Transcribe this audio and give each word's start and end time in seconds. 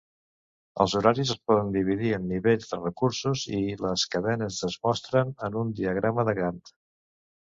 Els 0.83 0.93
horaris 0.99 1.33
es 1.33 1.39
poden 1.49 1.67
dividir 1.75 2.13
en 2.17 2.23
nivells 2.31 2.71
de 2.71 2.79
recursos, 2.79 3.43
i 3.57 3.75
les 3.87 4.05
cadenes 4.15 4.57
es 4.69 4.79
mostren 4.87 5.35
en 5.49 5.59
un 5.65 5.75
diagrama 5.81 6.27
de 6.31 6.35
Gantt. 6.41 6.73